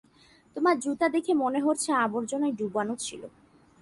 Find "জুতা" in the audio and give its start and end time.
0.79-1.07